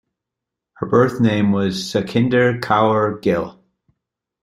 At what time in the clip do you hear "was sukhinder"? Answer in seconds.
1.51-2.59